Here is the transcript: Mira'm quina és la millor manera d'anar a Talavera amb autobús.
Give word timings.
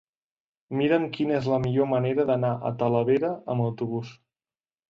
Mira'm 0.79 1.05
quina 1.17 1.35
és 1.41 1.49
la 1.55 1.59
millor 1.67 1.89
manera 1.91 2.25
d'anar 2.31 2.51
a 2.71 2.73
Talavera 2.81 3.31
amb 3.55 3.67
autobús. 3.67 4.19